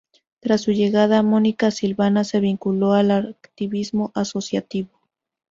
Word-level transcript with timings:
Tras 0.39 0.61
su 0.61 0.71
llegada, 0.71 1.21
Mónica 1.21 1.69
Silvana 1.69 2.23
se 2.23 2.39
vinculó 2.39 2.93
al 2.93 3.11
activismo 3.11 4.11
asociativo. 4.15 4.89